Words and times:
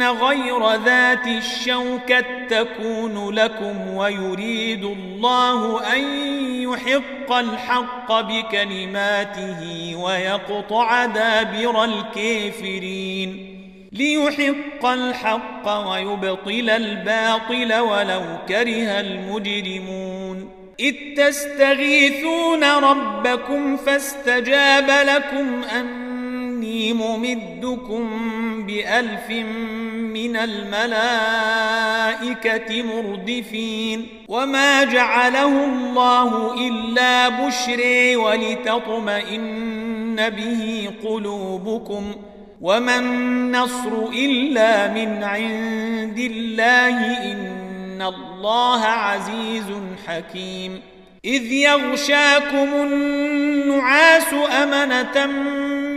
أن 0.00 0.06
غير 0.06 0.74
ذات 0.84 1.26
الشوكة 1.26 2.46
تكون 2.50 3.30
لكم 3.34 3.94
ويريد 3.94 4.84
الله 4.84 5.86
أن 5.96 6.02
يحق 6.62 7.32
الحق 7.32 8.20
بكلماته 8.20 9.94
ويقطع 9.96 11.06
دابر 11.06 11.84
الكافرين 11.84 13.56
ليحق 13.92 14.86
الحق 14.86 15.88
ويبطل 15.90 16.70
الباطل 16.70 17.74
ولو 17.74 18.22
كره 18.48 19.00
المجرمون 19.00 20.50
إذ 20.80 20.94
تستغيثون 21.16 22.64
ربكم 22.64 23.76
فاستجاب 23.76 24.90
لكم 24.90 25.64
أني 25.64 26.09
ممدكم 27.34 28.06
بألف 28.66 29.30
من 30.14 30.36
الملائكة 30.36 31.22
مردفين 32.82 34.06
وما 34.28 34.84
جعله 34.84 35.64
الله 35.64 36.54
إلا 36.68 37.28
بشري 37.28 38.16
ولتطمئن 38.16 39.50
به 40.30 40.90
قلوبكم 41.04 42.12
وما 42.60 42.98
النصر 42.98 44.08
إلا 44.12 44.88
من 44.88 45.22
عند 45.24 46.18
الله 46.18 47.22
إن 47.32 48.02
الله 48.02 48.84
عزيز 48.84 49.66
حكيم 50.06 50.80
إذ 51.24 51.52
يغشاكم 51.52 52.68
النعاس 52.74 54.34
أمنة 54.62 55.26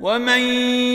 ومن 0.00 0.40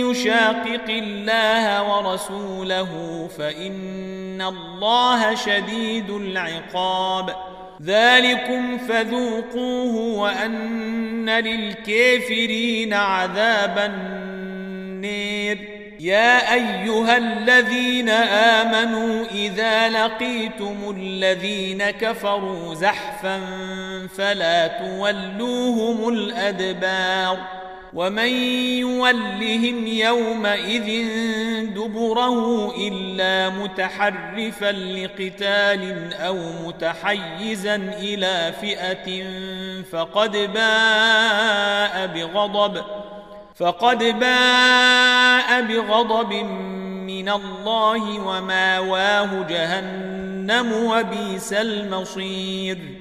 يشاقق 0.09 0.89
الله 0.89 1.84
ورسوله 1.89 3.28
فإن 3.38 4.41
الله 4.41 5.35
شديد 5.35 6.09
العقاب 6.09 7.35
ذلكم 7.81 8.78
فذوقوه 8.78 9.95
وأن 10.19 11.29
للكافرين 11.29 12.94
عذاب 12.94 13.78
النير 13.78 15.57
يا 16.00 16.53
أيها 16.53 17.17
الذين 17.17 18.09
آمنوا 18.59 19.25
إذا 19.25 19.90
لقيتم 19.90 20.95
الذين 20.97 21.90
كفروا 21.90 22.75
زحفا 22.75 23.41
فلا 24.17 24.67
تولوهم 24.67 26.09
الأدبار 26.09 27.38
ومن 27.94 28.29
يولهم 28.79 29.88
يومئذ 29.88 31.06
دبره 31.74 32.74
إلا 32.88 33.50
متحرفا 33.50 34.72
لقتال 34.72 36.13
أو 36.13 36.38
متحيزا 36.68 37.75
إلى 37.75 38.53
فئة 38.62 39.24
فقد 39.91 40.31
باء 40.31 42.07
بغضب 42.07 42.84
فقد 43.55 44.03
باء 44.03 45.61
بغضب 45.61 46.34
من 47.08 47.29
الله 47.29 48.20
وماواه 48.20 49.47
جهنم 49.49 50.73
وبئس 50.73 51.53
المصير 51.53 53.00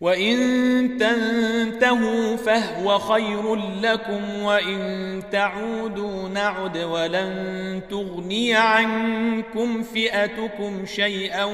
وإن 0.00 0.98
تنتهوا 1.00 2.36
فهو 2.36 2.98
خير 2.98 3.54
لكم 3.82 4.42
وإن 4.42 5.22
تعودوا 5.32 6.28
نعد 6.28 6.78
ولن 6.78 7.82
تغني 7.90 8.54
عنكم 8.54 9.82
فئتكم 9.82 10.86
شيئا 10.86 11.44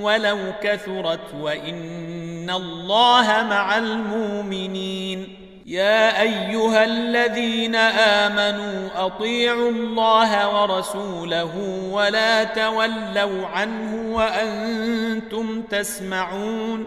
ولو 0.00 0.38
كثرت 0.62 1.34
وإن 1.34 2.50
الله 2.50 3.26
مع 3.50 3.78
المؤمنين 3.78 5.28
يا 5.66 6.22
ايها 6.22 6.84
الذين 6.84 7.74
امنوا 7.74 9.06
اطيعوا 9.06 9.70
الله 9.70 10.62
ورسوله 10.62 11.58
ولا 11.92 12.44
تولوا 12.44 13.46
عنه 13.46 14.16
وأنتم 14.16 15.62
تسمعون 15.62 16.86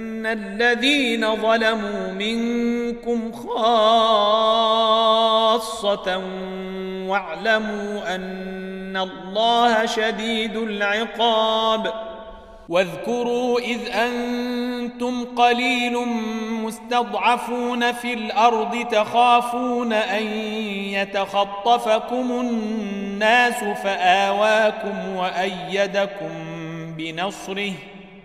الذين 0.25 1.35
ظلموا 1.35 2.11
منكم 2.11 3.31
خاصه 3.31 4.71
واعلموا 7.07 8.15
ان 8.15 8.97
الله 8.97 9.85
شديد 9.85 10.55
العقاب 10.57 11.93
واذكروا 12.69 13.59
اذ 13.59 13.79
أنتم 13.89 15.25
قليل 15.35 15.97
مستضعفون 16.51 17.91
في 17.91 18.13
الأرض 18.13 18.85
تخافون 18.91 19.93
ان 19.93 20.23
يتخطفكم 20.93 22.31
الناس 22.31 23.63
فاواكم 23.83 25.15
وايدكم 25.15 26.29
بنصره 26.97 27.73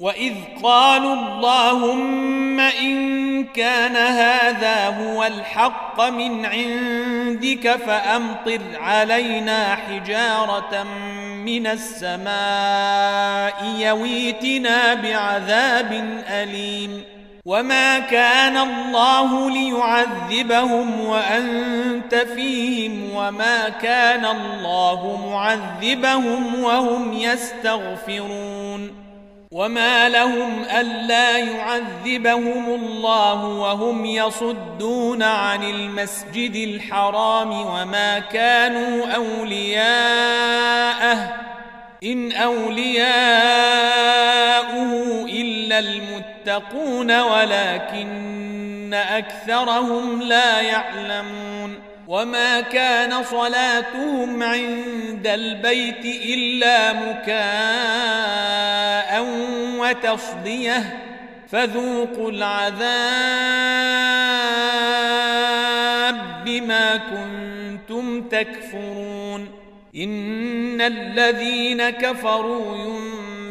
واذ 0.00 0.34
قالوا 0.62 1.14
اللهم 1.14 2.60
ان 2.60 3.44
كان 3.44 3.96
هذا 3.96 4.86
هو 4.86 5.24
الحق 5.24 6.00
من 6.00 6.46
عندك 6.46 7.76
فامطر 7.86 8.60
علينا 8.80 9.74
حجاره 9.74 10.82
من 11.44 11.66
السماء 11.66 13.64
يويتنا 13.78 14.94
بعذاب 14.94 16.20
اليم 16.28 17.02
وما 17.46 17.98
كان 17.98 18.56
الله 18.56 19.50
ليعذبهم 19.50 21.00
وانت 21.00 22.14
فيهم 22.14 23.14
وما 23.14 23.68
كان 23.68 24.24
الله 24.24 25.28
معذبهم 25.30 26.62
وهم 26.62 27.12
يستغفرون 27.12 28.57
وما 29.50 30.08
لهم 30.08 30.62
الا 30.62 31.38
يعذبهم 31.38 32.74
الله 32.74 33.44
وهم 33.44 34.04
يصدون 34.04 35.22
عن 35.22 35.62
المسجد 35.62 36.54
الحرام 36.54 37.52
وما 37.52 38.18
كانوا 38.18 39.06
اولياءه 39.06 40.48
ان 42.04 42.32
اولياؤه 42.32 43.08
الا 45.24 45.78
المتقون 45.78 47.20
ولكن 47.20 48.94
اكثرهم 48.94 50.22
لا 50.22 50.60
يعلمون 50.60 51.67
وما 52.08 52.60
كان 52.60 53.22
صلاتهم 53.22 54.42
عند 54.42 55.26
البيت 55.26 56.04
الا 56.04 56.92
مكاء 56.92 57.38
وتصديه 59.78 60.98
فذوقوا 61.48 62.30
العذاب 62.30 62.78
بما 66.44 66.96
كنتم 66.96 68.22
تكفرون 68.22 69.48
ان 69.96 70.80
الذين 70.80 71.90
كفروا 71.90 72.76
ينفقون 72.76 73.27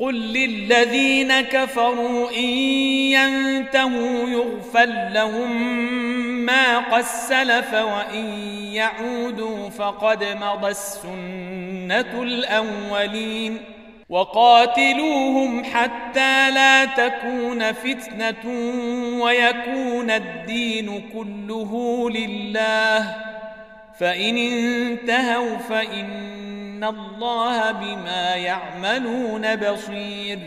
قل 0.00 0.14
للذين 0.14 1.40
كفروا 1.40 2.30
إن 2.30 2.48
ينتهوا 3.14 4.28
يغفر 4.28 5.08
لهم 5.12 5.56
ما 6.46 6.78
قد 6.78 7.02
سلف 7.02 7.74
وإن 7.74 8.24
يعودوا 8.72 9.70
فقد 9.70 10.24
مضى 10.24 10.68
السنة 10.70 12.22
الأولين 12.22 13.58
وقاتلوهم 14.08 15.64
حتى 15.64 16.50
لا 16.50 16.84
تكون 16.84 17.72
فتنة 17.72 18.44
ويكون 19.22 20.10
الدين 20.10 21.02
كله 21.12 22.10
لله 22.10 23.16
فإن 23.98 24.36
انتهوا 24.36 25.58
فإن 26.80 26.88
الله 26.88 27.72
بما 27.72 28.36
يعملون 28.36 29.56
بصير 29.56 30.38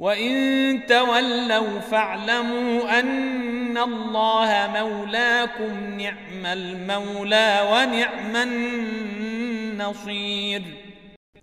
وإن 0.00 0.80
تولوا 0.86 1.80
فاعلموا 1.80 3.00
أن 3.00 3.78
الله 3.78 4.70
مولاكم 4.80 6.00
نعم 6.00 6.46
المولى 6.46 7.68
ونعم 7.72 8.36
النصير 9.76 10.62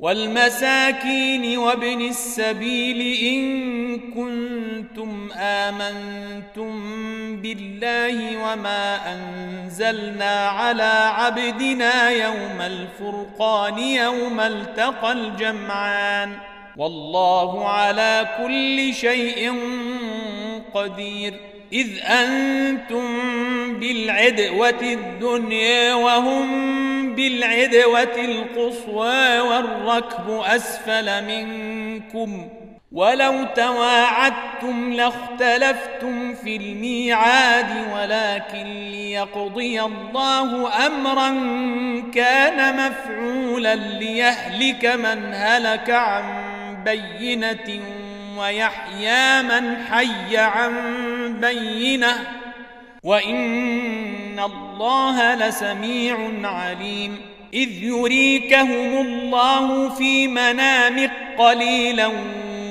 والمساكين 0.00 1.58
وابن 1.58 2.00
السبيل 2.00 3.00
إن 3.22 3.98
كنتم 3.98 5.28
آمنتم 5.36 6.72
بالله 7.36 8.36
وما 8.36 8.98
أنزلنا 9.14 10.48
على 10.48 11.10
عبدنا 11.16 12.10
يوم 12.10 12.60
الفرقان 12.60 13.78
يوم 13.78 14.40
التقى 14.40 15.12
الجمعان 15.12 16.32
والله 16.76 17.68
على 17.68 18.28
كل 18.38 18.94
شيء 18.94 19.54
قدير 20.74 21.34
إذ 21.72 21.86
أنتم 22.04 23.04
بالعدوة 23.80 24.80
الدنيا 24.82 25.94
وهم 25.94 26.95
بالعدوة 27.16 28.24
القصوى 28.24 29.40
والركب 29.40 30.40
أسفل 30.44 31.24
منكم 31.24 32.48
ولو 32.92 33.44
تواعدتم 33.54 34.92
لاختلفتم 34.92 36.34
في 36.34 36.56
الميعاد 36.56 37.70
ولكن 37.94 38.90
ليقضي 38.90 39.82
الله 39.82 40.86
أمرا 40.86 41.30
كان 42.14 42.76
مفعولا 42.76 43.74
ليهلك 43.74 44.86
من 44.86 45.34
هلك 45.34 45.90
عن 45.90 46.24
بينة 46.84 47.80
ويحيى 48.38 49.42
من 49.42 49.76
حي 49.90 50.36
عن 50.36 50.72
بينة. 51.40 52.16
وإن 53.06 54.25
الله 54.38 55.34
لسميع 55.34 56.16
عليم 56.44 57.20
إذ 57.54 57.82
يريكهم 57.82 59.06
الله 59.06 59.88
في 59.88 60.28
منامك 60.28 61.12
قليلا 61.38 62.10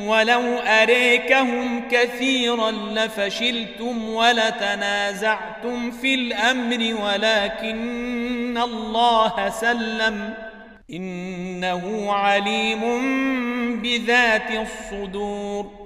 ولو 0.05 0.41
أريكهم 0.60 1.81
كثيرا 1.91 2.72
لفشلتم 2.72 4.10
ولتنازعتم 4.10 5.91
في 5.91 6.15
الأمر 6.15 6.95
ولكن 7.03 8.57
الله 8.57 9.50
سلم 9.50 10.34
إنه 10.91 12.13
عليم 12.13 12.81
بذات 13.81 14.51
الصدور 14.51 15.86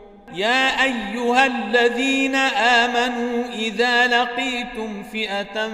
يا 0.35 0.83
أيها 0.83 1.45
الذين 1.45 2.35
آمنوا 2.35 3.43
إذا 3.53 4.07
لقيتم 4.07 5.03
فئة 5.03 5.69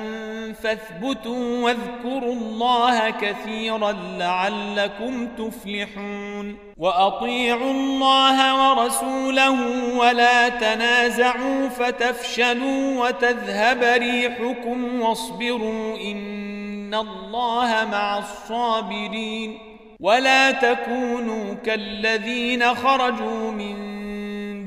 فاثبتوا 0.63 1.63
واذكروا 1.63 2.33
الله 2.33 3.09
كثيرا 3.09 3.91
لعلكم 4.17 5.27
تفلحون 5.37 6.57
وأطيعوا 6.77 7.71
الله 7.71 8.69
ورسوله 8.69 9.57
ولا 9.97 10.49
تنازعوا 10.49 11.69
فتفشلوا 11.69 13.05
وتذهب 13.05 13.83
ريحكم 13.83 15.01
واصبروا 15.01 15.97
إن 15.97 16.93
الله 16.93 17.87
مع 17.91 18.17
الصابرين 18.17 19.57
ولا 19.99 20.51
تكونوا 20.51 21.53
كالذين 21.53 22.75
خرجوا 22.75 23.51
من 23.51 23.97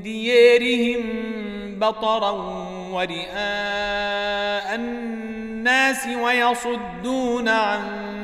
ديارهم 0.03 1.03
بطرا 1.79 2.31
ورئاء 2.91 4.75
الناس 4.75 6.07
ويصدون 6.23 7.49
عن 7.49 7.79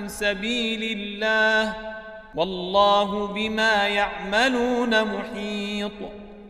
سبيل 0.08 0.98
الله 0.98 1.74
والله 2.36 3.28
بما 3.28 3.88
يعملون 3.88 5.04
محيط 5.04 5.92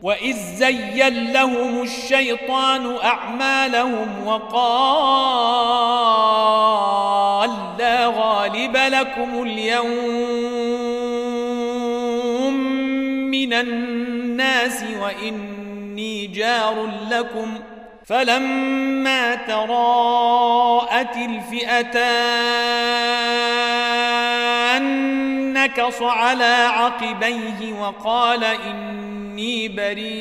وإذ 0.04 0.36
زين 0.56 1.32
لهم 1.34 1.82
الشيطان 1.82 2.96
أعمالهم 3.04 4.28
وقال 4.28 4.68
لا 7.80 8.08
غالب 8.08 8.78
لكم 8.78 9.44
اليوم 9.44 10.28
من 13.32 13.54
الناس 13.54 14.07
الناس 14.48 14.84
وإني 15.02 16.28
جار 16.28 16.90
لكم 17.10 17.60
فلما 18.06 19.36
تراءت 19.36 21.18
الفئتان 21.18 22.34
نكص 25.54 26.02
على 26.02 26.70
عقبيه 26.70 27.74
وقال 27.82 28.44
إني 28.44 29.68
بريء 29.68 30.12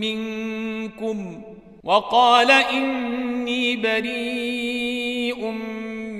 منكم 0.00 1.42
وقال 1.84 2.50
إني 2.50 3.76
بريء 3.76 5.50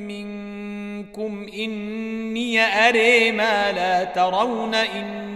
منكم 0.09 1.47
إني 1.55 2.61
أري 2.89 3.33
ما 3.33 3.73
لا 3.73 4.05
ترون 4.05 4.75
إني 4.75 5.36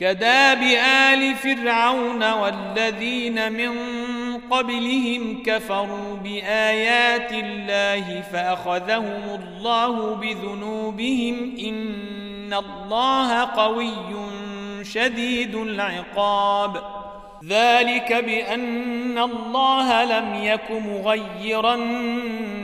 كداب 0.00 0.62
آل 1.12 1.34
فرعون 1.34 2.32
والذين 2.32 3.52
من 3.52 3.74
قبلهم 4.50 5.42
كفروا 5.46 6.16
بآيات 6.24 7.32
الله 7.32 8.22
فأخذهم 8.32 9.40
الله 9.40 10.14
بذنوبهم 10.14 11.56
إن 11.58 12.54
الله 12.54 13.44
قوي 13.44 13.92
شديد 14.82 15.54
العقاب. 15.54 16.82
ذلك 17.48 18.12
بأن 18.12 19.18
الله 19.18 20.04
لم 20.04 20.34
يك 20.34 20.70
مغيرا 20.70 21.76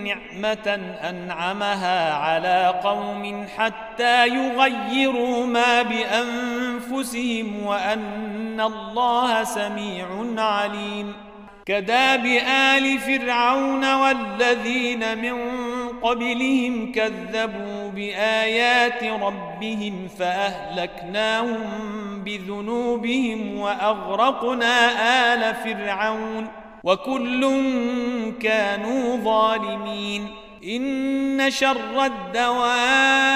نعمة 0.05 0.81
أنعمها 1.09 2.15
على 2.15 2.81
قوم 2.85 3.47
حتى 3.57 4.29
يغيروا 4.29 5.47
ما 5.47 5.83
بأنفسهم 5.83 6.70
وأن 7.67 8.61
الله 8.61 9.45
سميع 9.45 10.07
عليم. 10.37 11.13
كداب 11.67 12.27
آل 12.77 12.99
فرعون 12.99 13.95
والذين 13.95 15.19
من 15.19 15.35
قبلهم 16.03 16.93
كذبوا 16.93 17.91
بآيات 17.91 19.05
ربهم 19.05 20.09
فأهلكناهم 20.19 21.59
بذنوبهم 22.25 23.59
وأغرقنا 23.59 24.75
آل 25.35 25.55
فرعون 25.55 26.49
وكل 26.85 27.63
كانوا 28.43 29.17
ظالمين. 29.17 30.29
إن 30.65 31.51
شر 31.51 32.05
الدواب 32.05 33.31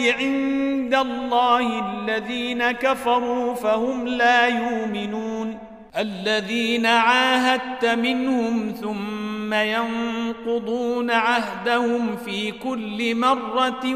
عند 0.00 0.94
الله 0.94 1.90
الذين 1.90 2.70
كفروا 2.70 3.54
فهم 3.54 4.06
لا 4.06 4.46
يؤمنون. 4.46 5.58
الذين 5.98 6.86
عاهدت 6.86 7.84
منهم 7.84 8.74
ثم 8.80 9.54
ينقضون 9.54 11.10
عهدهم 11.10 12.16
في 12.16 12.50
كل 12.50 13.14
مرة 13.14 13.94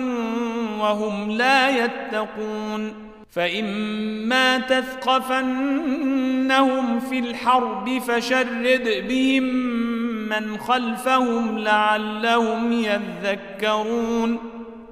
وهم 0.80 1.30
لا 1.30 1.84
يتقون. 1.84 3.06
فإما 3.30 4.58
تثقفنهم 4.58 5.40
في 7.00 7.18
الحرب 7.18 7.98
فشرد 7.98 9.04
بهم 9.08 9.42
من 10.28 10.58
خلفهم 10.58 11.58
لعلهم 11.58 12.72
يذكرون. 12.72 14.55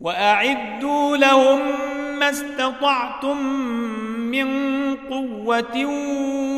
وأعدوا 0.00 1.16
لهم 1.16 1.60
ما 2.18 2.30
استطعتم 2.30 3.42
من 4.30 4.46
قوة 4.96 5.86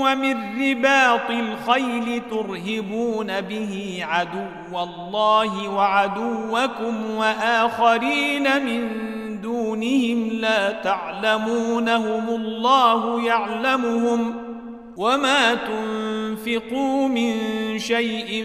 ومن 0.02 0.62
رباط 0.62 1.30
الخيل 1.30 2.22
ترهبون 2.30 3.40
به 3.40 4.00
عدو 4.02 4.82
الله 4.82 5.68
وعدوكم 5.68 7.10
وآخرين 7.10 8.64
من 8.64 8.88
دونهم 9.40 10.28
لا 10.32 10.72
تعلمونهم 10.72 12.28
الله 12.28 13.26
يعلمهم 13.26 14.34
وما 14.96 15.54
تنفقوا 15.54 17.08
من 17.08 17.38
شيء 17.78 18.44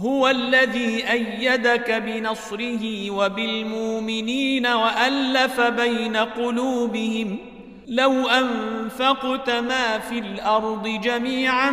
هو 0.00 0.28
الذي 0.28 1.10
أيدك 1.10 1.90
بنصره 1.90 3.10
وبالمؤمنين 3.10 4.66
وألف 4.66 5.60
بين 5.60 6.16
قلوبهم 6.16 7.38
لو 7.88 8.28
أنفقت 8.28 9.50
ما 9.50 9.98
في 9.98 10.18
الأرض 10.18 10.88
جميعا 10.88 11.70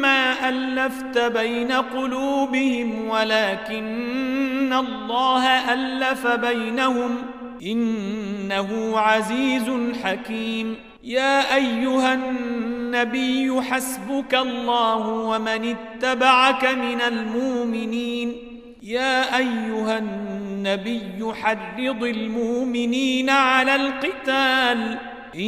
ما 0.00 0.48
ألفت 0.48 1.18
بين 1.18 1.72
قلوبهم 1.72 3.08
ولكن 3.08 4.72
الله 4.72 5.72
ألف 5.72 6.26
بينهم 6.26 7.16
إنه 7.62 8.98
عزيز 8.98 9.70
حكيم. 10.04 10.89
يا 11.04 11.54
أيها 11.56 12.14
النبي 12.14 13.62
حسبك 13.62 14.34
الله 14.34 15.08
ومن 15.08 15.76
اتبعك 15.76 16.64
من 16.64 17.00
المؤمنين. 17.00 18.34
يا 18.82 19.36
أيها 19.36 19.98
النبي 19.98 21.34
حرض 21.34 22.04
المؤمنين 22.04 23.30
على 23.30 23.74
القتال. 23.74 24.98
إن 25.34 25.40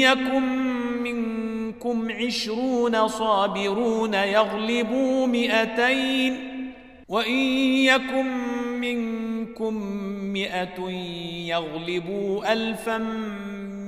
يكن 0.00 0.42
منكم 1.02 2.08
عشرون 2.10 3.08
صابرون 3.08 4.14
يغلبوا 4.14 5.26
مئتين. 5.26 6.36
وإن 7.08 7.38
يكن 7.84 8.26
منكم 8.80 9.74
مئة 10.32 10.90
يغلبوا 11.46 12.52
ألفا 12.52 12.98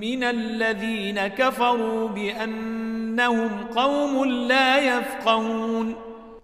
من 0.03 0.25
الذين 0.25 1.27
كفروا 1.27 2.09
بأنهم 2.09 3.51
قوم 3.77 4.25
لا 4.25 4.79
يفقهون. 4.79 5.95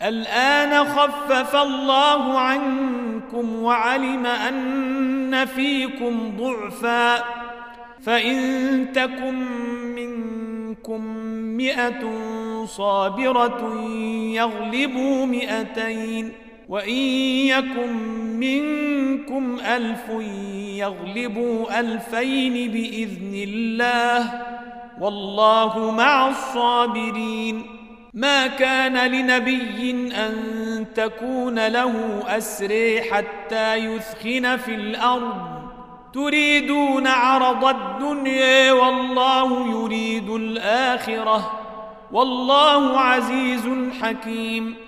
الآن 0.02 0.84
خفف 0.84 1.56
الله 1.56 2.38
عنكم 2.38 3.62
وعلم 3.62 4.26
أن 4.26 5.44
فيكم 5.44 6.32
ضعفا. 6.38 7.24
فإن 8.02 8.38
تكن 8.92 9.34
منكم 9.94 11.06
مئة 11.56 12.12
صابرة 12.66 13.84
يغلبوا 14.34 15.26
مئتين. 15.26 16.32
وإن 16.68 16.98
يكن 17.46 17.92
منكم 18.40 19.58
ألف 19.60 20.08
يغلبوا 20.78 21.80
ألفين 21.80 22.70
بإذن 22.72 23.34
الله 23.34 24.42
والله 25.00 25.90
مع 25.90 26.28
الصابرين. 26.28 27.66
ما 28.14 28.46
كان 28.46 29.12
لنبي 29.12 30.12
أن 30.14 30.34
تكون 30.94 31.66
له 31.66 32.22
أسري 32.26 33.02
حتى 33.02 33.74
يثخن 33.74 34.56
في 34.56 34.74
الأرض. 34.74 35.58
تريدون 36.14 37.06
عرض 37.06 37.64
الدنيا 37.64 38.72
والله 38.72 39.70
يريد 39.70 40.30
الآخرة. 40.30 41.60
والله 42.12 43.00
عزيز 43.00 43.68
حكيم. 44.02 44.87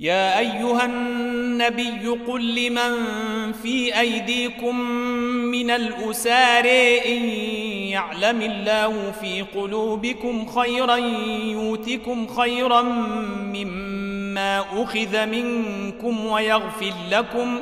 يا 0.00 0.38
أيها 0.38 0.84
النبي 0.84 2.08
قل 2.08 2.54
لمن 2.54 2.92
في 3.52 4.00
أيديكم 4.00 4.80
من 5.50 5.70
الاسار 5.70 6.64
إن 7.06 7.22
يعلم 7.88 8.42
الله 8.42 9.10
في 9.10 9.42
قلوبكم 9.42 10.46
خيرا 10.46 10.96
يؤتكم 11.46 12.26
خيرا 12.26 12.82
مما 13.42 14.60
أخذ 14.60 15.26
منكم 15.26 16.26
ويغفر 16.26 16.92
لكم 17.10 17.58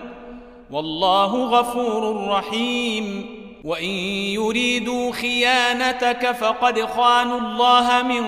والله 0.71 1.45
غفور 1.45 2.29
رحيم. 2.29 3.27
وإن 3.65 3.91
يريدوا 4.35 5.13
خيانتك 5.13 6.33
فقد 6.33 6.81
خانوا 6.81 7.41
الله 7.41 8.03
من 8.03 8.25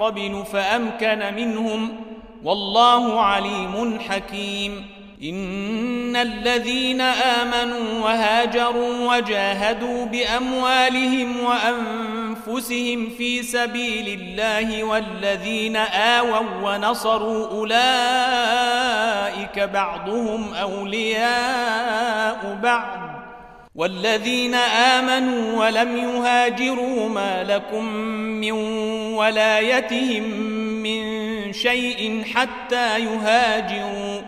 قبل 0.00 0.44
فأمكن 0.52 1.34
منهم 1.36 1.96
والله 2.44 3.20
عليم 3.20 3.98
حكيم. 4.08 4.86
إن 5.22 6.16
الذين 6.16 7.00
آمنوا 7.00 8.04
وهاجروا 8.04 9.16
وجاهدوا 9.16 10.04
بأموالهم 10.04 11.40
وأنفسهم 11.40 13.10
في 13.18 13.42
سبيل 13.42 14.20
الله 14.20 14.84
والذين 14.84 15.76
آووا 15.76 16.40
ونصروا 16.62 17.46
أولئك 17.46 19.60
بعضهم 19.60 20.54
أولياء 20.54 22.58
بعض. 22.62 23.10
والذين 23.74 24.54
آمنوا 24.54 25.66
ولم 25.66 25.96
يهاجروا 25.96 27.08
ما 27.08 27.44
لكم 27.44 27.84
من 28.40 28.52
ولايتهم 29.14 30.22
من 30.82 31.29
شيء 31.52 32.24
حتى 32.34 32.98
يهاجروا. 32.98 34.20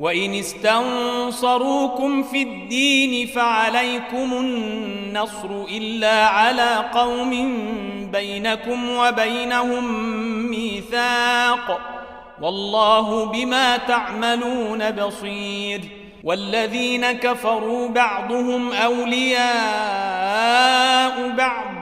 وإن 0.00 0.34
استنصروكم 0.34 2.22
في 2.22 2.42
الدين 2.42 3.26
فعليكم 3.26 4.32
النصر 4.32 5.64
إلا 5.70 6.26
على 6.26 6.84
قوم 6.94 7.30
بينكم 8.12 8.90
وبينهم 8.90 9.84
ميثاق. 10.50 11.80
والله 12.40 13.24
بما 13.24 13.76
تعملون 13.76 14.90
بصير. 14.90 15.80
والذين 16.24 17.12
كفروا 17.12 17.88
بعضهم 17.88 18.72
أولياء 18.72 19.42
بعض. 21.28 21.81